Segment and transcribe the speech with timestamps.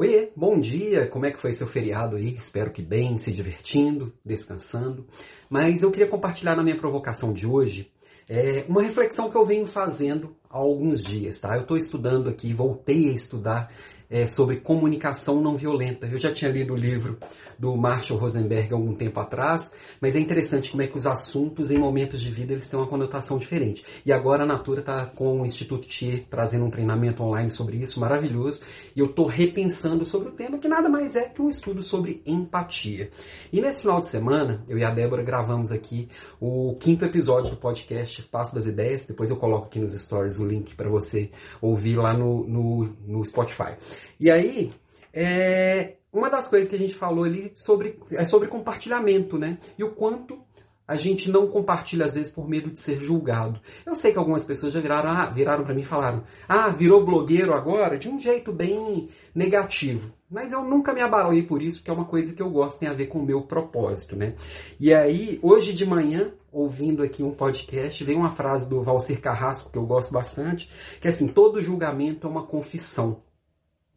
[0.00, 1.08] Oiê, bom dia!
[1.08, 2.32] Como é que foi seu feriado aí?
[2.32, 5.04] Espero que bem, se divertindo, descansando.
[5.50, 7.90] Mas eu queria compartilhar na minha provocação de hoje
[8.28, 11.56] é, uma reflexão que eu venho fazendo há alguns dias, tá?
[11.56, 13.72] Eu estou estudando aqui, voltei a estudar
[14.10, 16.06] é, sobre comunicação não violenta.
[16.06, 17.18] Eu já tinha lido o livro
[17.58, 21.78] do Marshall Rosenberg algum tempo atrás, mas é interessante como é que os assuntos em
[21.78, 23.84] momentos de vida eles têm uma conotação diferente.
[24.06, 27.98] E agora a Natura está com o Instituto Thier trazendo um treinamento online sobre isso,
[27.98, 28.60] maravilhoso,
[28.94, 32.22] e eu estou repensando sobre o tema, que nada mais é que um estudo sobre
[32.24, 33.10] empatia.
[33.52, 36.08] E nesse final de semana, eu e a Débora gravamos aqui
[36.40, 40.46] o quinto episódio do podcast Espaço das Ideias, depois eu coloco aqui nos stories o
[40.46, 43.74] link para você ouvir lá no, no, no Spotify.
[44.18, 44.70] E aí,
[45.12, 49.58] é, uma das coisas que a gente falou ali sobre, é sobre compartilhamento, né?
[49.78, 50.37] E o quanto
[50.88, 53.60] a gente não compartilha às vezes por medo de ser julgado.
[53.84, 57.04] Eu sei que algumas pessoas já viraram, ah, viraram para mim e falaram: "Ah, virou
[57.04, 60.14] blogueiro agora?" de um jeito bem negativo.
[60.30, 62.88] Mas eu nunca me abalei por isso, que é uma coisa que eu gosto, tem
[62.88, 64.34] a ver com o meu propósito, né?
[64.80, 69.70] E aí, hoje de manhã, ouvindo aqui um podcast, veio uma frase do Valcir Carrasco
[69.70, 73.27] que eu gosto bastante, que é assim: "Todo julgamento é uma confissão".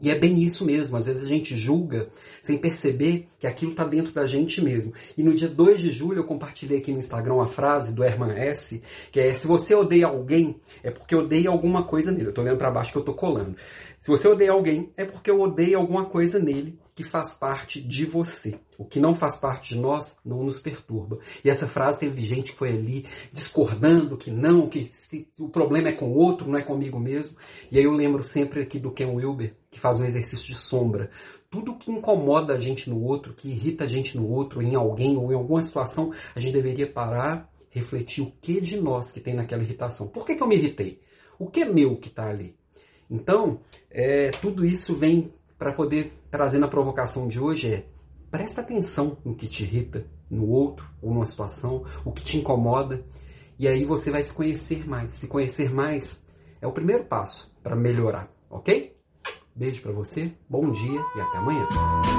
[0.00, 2.08] E é bem isso mesmo, às vezes a gente julga
[2.40, 4.92] sem perceber que aquilo está dentro da gente mesmo.
[5.16, 8.30] E no dia 2 de julho eu compartilhei aqui no Instagram uma frase do Herman
[8.30, 12.26] S, que é: se você odeia alguém, é porque odeia alguma coisa nele.
[12.26, 13.56] Eu estou olhando para baixo que eu estou colando.
[13.98, 18.04] Se você odeia alguém, é porque eu odeio alguma coisa nele que faz parte de
[18.04, 18.58] você.
[18.76, 21.20] O que não faz parte de nós não nos perturba.
[21.44, 24.90] E essa frase teve gente que foi ali discordando que não, que
[25.38, 27.36] o problema é com o outro, não é comigo mesmo.
[27.70, 31.08] E aí eu lembro sempre aqui do Ken Wilber, que faz um exercício de sombra.
[31.48, 35.16] Tudo que incomoda a gente no outro, que irrita a gente no outro, em alguém
[35.16, 39.36] ou em alguma situação, a gente deveria parar, refletir o que de nós que tem
[39.36, 40.08] naquela irritação.
[40.08, 41.00] Por que, que eu me irritei?
[41.38, 42.56] O que é meu que está ali?
[43.08, 47.84] Então, é, tudo isso vem para poder trazer na provocação de hoje é
[48.30, 53.02] presta atenção no que te irrita no outro ou numa situação, o que te incomoda,
[53.58, 55.16] e aí você vai se conhecer mais.
[55.16, 56.24] Se conhecer mais
[56.60, 58.96] é o primeiro passo para melhorar, ok?
[59.54, 62.17] Beijo para você, bom dia e até amanhã.